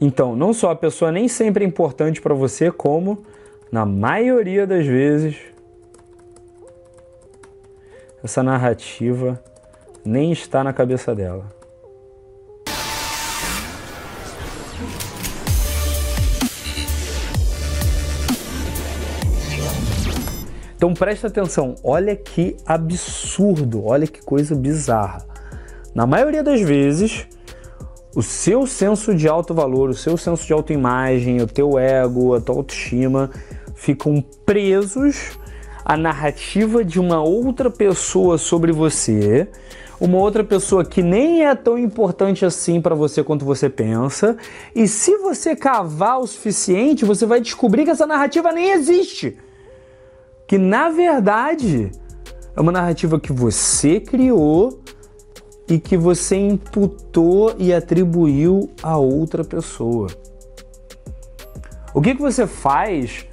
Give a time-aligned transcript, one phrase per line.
[0.00, 3.24] Então, não só a pessoa nem sempre é importante para você, como
[3.70, 5.36] na maioria das vezes
[8.22, 9.42] essa narrativa
[10.04, 11.58] nem está na cabeça dela.
[20.76, 25.26] Então presta atenção, olha que absurdo, olha que coisa bizarra.
[25.92, 27.26] Na maioria das vezes,
[28.14, 32.40] o seu senso de alto valor, o seu senso de autoimagem, o teu ego, a
[32.40, 33.30] tua autoestima
[33.74, 35.38] ficam presos
[35.84, 39.48] à narrativa de uma outra pessoa sobre você,
[40.00, 44.36] uma outra pessoa que nem é tão importante assim para você quanto você pensa.
[44.74, 49.36] E se você cavar o suficiente, você vai descobrir que essa narrativa nem existe
[50.48, 51.92] que na verdade
[52.56, 54.80] é uma narrativa que você criou
[55.68, 60.08] e que você imputou e atribuiu a outra pessoa.
[61.94, 63.26] O que, que você faz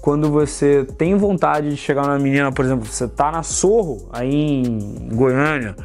[0.00, 4.62] quando você tem vontade de chegar numa menina, por exemplo, você tá na Sorro, aí
[4.62, 5.76] em Goiânia,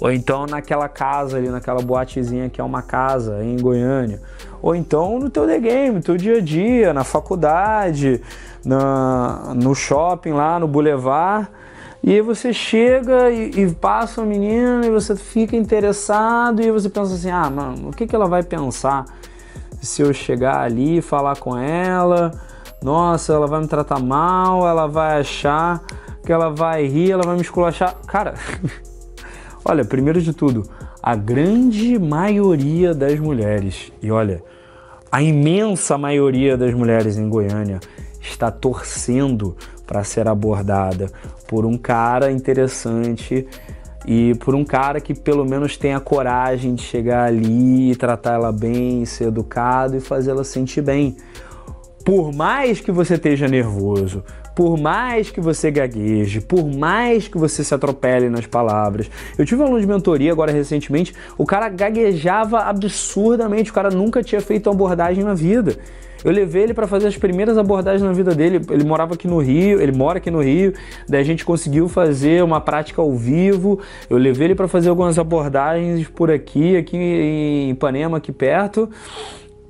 [0.00, 4.20] ou então naquela casa ali, naquela boatezinha que é uma casa em Goiânia,
[4.60, 8.20] ou então no teu The Game, teu dia a dia, na faculdade,
[8.64, 11.48] na, no shopping lá, no boulevard,
[12.06, 16.90] e aí você chega e, e passa uma menina e você fica interessado e você
[16.90, 19.06] pensa assim, ah, mano, o que, que ela vai pensar
[19.80, 22.30] se eu chegar ali e falar com ela?
[22.82, 25.82] Nossa, ela vai me tratar mal, ela vai achar
[26.22, 27.96] que ela vai rir, ela vai me esculachar.
[28.06, 28.34] Cara,
[29.64, 30.68] olha, primeiro de tudo,
[31.02, 34.44] a grande maioria das mulheres, e olha,
[35.10, 37.80] a imensa maioria das mulheres em Goiânia
[38.20, 41.10] está torcendo para ser abordada
[41.46, 43.46] por um cara interessante
[44.06, 49.04] e por um cara que pelo menos tenha coragem de chegar ali tratar ela bem,
[49.04, 51.16] ser educado e fazer ela sentir bem.
[52.04, 54.22] Por mais que você esteja nervoso,
[54.54, 59.10] por mais que você gagueje, por mais que você se atropele nas palavras.
[59.36, 64.22] Eu tive um aluno de mentoria agora recentemente, o cara gaguejava absurdamente, o cara nunca
[64.22, 65.76] tinha feito uma abordagem na vida.
[66.24, 68.58] Eu levei ele para fazer as primeiras abordagens na vida dele.
[68.70, 70.72] Ele morava aqui no Rio, ele mora aqui no Rio.
[71.06, 73.78] Daí a gente conseguiu fazer uma prática ao vivo.
[74.08, 78.88] Eu levei ele para fazer algumas abordagens por aqui, aqui em Ipanema, aqui perto.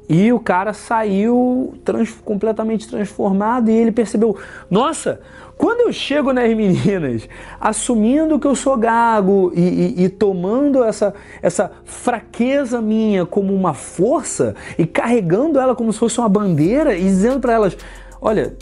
[0.09, 4.37] E o cara saiu trans, completamente transformado e ele percebeu:
[4.71, 5.21] nossa,
[5.57, 7.29] quando eu chego nas meninas
[7.61, 13.73] assumindo que eu sou gago e, e, e, tomando essa, essa fraqueza minha como uma
[13.73, 17.77] força e carregando ela como se fosse uma bandeira e dizendo para elas:
[18.21, 18.55] olha,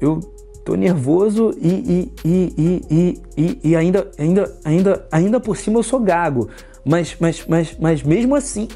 [0.00, 0.20] eu
[0.64, 6.48] tô nervoso e, e, e, e, ainda, ainda, ainda, ainda por cima eu sou gago.
[6.84, 8.66] Mas, mas, mas, mas mesmo assim,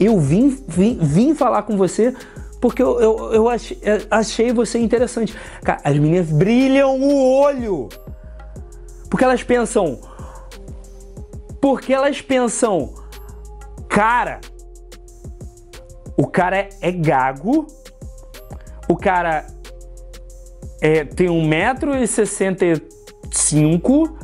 [0.00, 2.14] eu vim, vim, vim falar com você
[2.60, 5.34] porque eu, eu, eu achei, achei você interessante.
[5.62, 7.88] Cara, as meninas brilham o olho.
[9.08, 9.98] Porque elas pensam.
[11.60, 12.94] Porque elas pensam,
[13.88, 14.40] cara,
[16.16, 17.66] o cara é, é gago,
[18.88, 19.46] o cara
[20.80, 24.16] é, tem 1,65m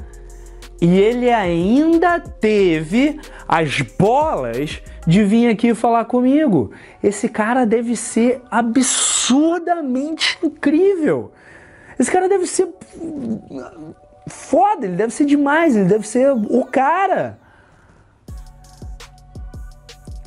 [0.84, 3.18] e ele ainda teve
[3.48, 6.72] as bolas de vir aqui falar comigo.
[7.02, 11.32] Esse cara deve ser absurdamente incrível.
[11.98, 12.68] Esse cara deve ser
[14.26, 17.38] foda, ele deve ser demais, ele deve ser o cara.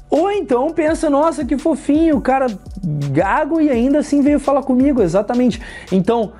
[0.09, 2.47] Ou então pensa, nossa, que fofinho, o cara
[3.11, 5.61] gago e ainda assim veio falar comigo, exatamente.
[5.91, 6.33] Então,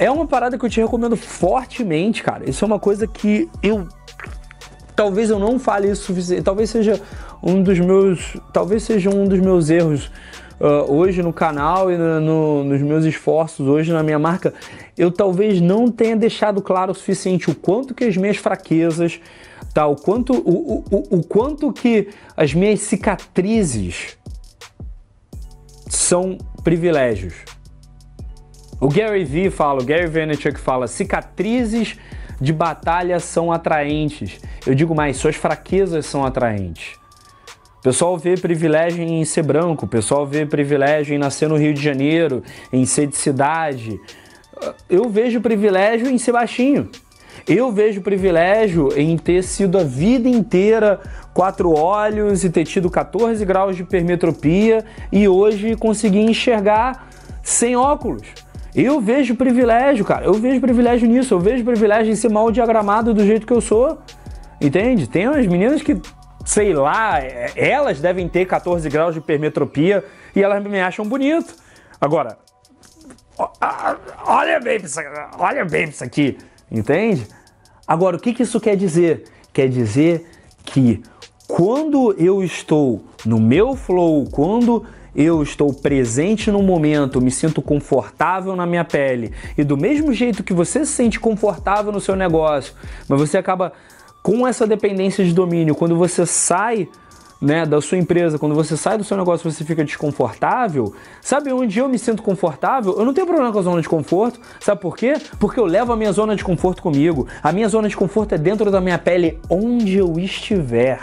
[0.00, 2.48] é uma parada que eu te recomendo fortemente, cara.
[2.48, 3.86] Isso é uma coisa que eu
[4.96, 7.00] talvez eu não fale isso suficiente, talvez seja
[7.42, 10.10] um dos meus, talvez seja um dos meus erros
[10.60, 14.52] uh, hoje no canal e no, no, nos meus esforços hoje na minha marca,
[14.98, 19.20] eu talvez não tenha deixado claro o suficiente o quanto que as minhas fraquezas,
[19.72, 24.18] tá, o quanto o, o, o quanto que as minhas cicatrizes
[25.88, 27.49] são privilégios.
[28.80, 31.98] O Gary Vee fala, o Gary Vaynerchuk fala, cicatrizes
[32.40, 34.40] de batalha são atraentes.
[34.66, 36.94] Eu digo mais, suas fraquezas são atraentes.
[37.78, 41.74] O pessoal vê privilégio em ser branco, o pessoal vê privilégio em nascer no Rio
[41.74, 42.42] de Janeiro,
[42.72, 44.00] em ser de cidade.
[44.88, 46.90] Eu vejo privilégio em ser baixinho.
[47.46, 51.00] Eu vejo privilégio em ter sido a vida inteira
[51.34, 57.08] quatro olhos e ter tido 14 graus de hipermetropia e hoje conseguir enxergar
[57.42, 58.26] sem óculos.
[58.74, 60.26] Eu vejo privilégio, cara.
[60.26, 61.34] Eu vejo privilégio nisso.
[61.34, 63.98] Eu vejo privilégio em ser mal diagramado do jeito que eu sou.
[64.60, 65.08] Entende?
[65.08, 66.00] Tem umas meninas que
[66.44, 67.20] sei lá,
[67.54, 71.54] elas devem ter 14 graus de hipermetropia e elas me acham bonito.
[72.00, 72.38] Agora,
[74.26, 74.98] olha bem isso,
[75.38, 76.38] olha bem isso aqui,
[76.70, 77.26] entende?
[77.86, 79.24] Agora, o que, que isso quer dizer?
[79.52, 80.26] Quer dizer
[80.64, 81.02] que
[81.46, 88.54] quando eu estou no meu flow, quando eu estou presente no momento, me sinto confortável
[88.54, 92.74] na minha pele, e do mesmo jeito que você se sente confortável no seu negócio,
[93.08, 93.72] mas você acaba
[94.22, 96.88] com essa dependência de domínio, quando você sai
[97.40, 100.92] né, da sua empresa, quando você sai do seu negócio, você fica desconfortável.
[101.22, 102.94] Sabe onde eu me sinto confortável?
[102.98, 104.38] Eu não tenho problema com a zona de conforto.
[104.60, 105.14] Sabe por quê?
[105.38, 107.26] Porque eu levo a minha zona de conforto comigo.
[107.42, 111.00] A minha zona de conforto é dentro da minha pele, onde eu estiver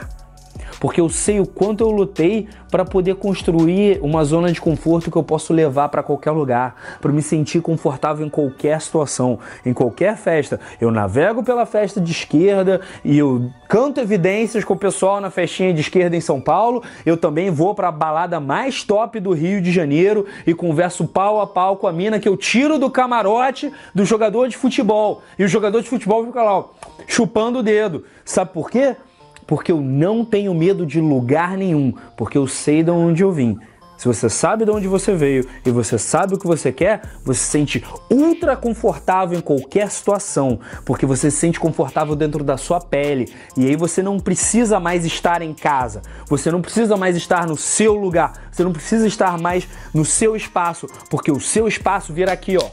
[0.80, 5.18] porque eu sei o quanto eu lutei para poder construir uma zona de conforto que
[5.18, 10.18] eu posso levar para qualquer lugar, para me sentir confortável em qualquer situação, em qualquer
[10.18, 10.60] festa.
[10.80, 15.74] Eu navego pela festa de esquerda e eu canto evidências com o pessoal na festinha
[15.74, 16.84] de esquerda em São Paulo.
[17.06, 21.42] Eu também vou para a balada mais top do Rio de Janeiro e converso pau
[21.42, 25.22] a pau com a mina que eu tiro do camarote do jogador de futebol.
[25.40, 26.66] E o jogador de futebol fica lá, ó,
[27.08, 28.06] chupando o dedo.
[28.26, 28.96] Sabe por quê?
[29.48, 33.58] Porque eu não tenho medo de lugar nenhum, porque eu sei de onde eu vim.
[33.98, 37.40] Se você sabe de onde você veio e você sabe o que você quer, você
[37.40, 42.80] se sente ultra confortável em qualquer situação, porque você se sente confortável dentro da sua
[42.80, 43.28] pele.
[43.58, 47.58] E aí você não precisa mais estar em casa, você não precisa mais estar no
[47.58, 52.32] seu lugar, você não precisa estar mais no seu espaço, porque o seu espaço vira
[52.32, 52.70] aqui, ó,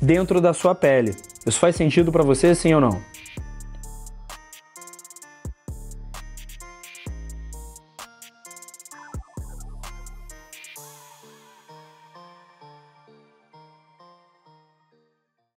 [0.00, 1.12] dentro da sua pele.
[1.44, 3.15] Isso faz sentido para você, sim ou não?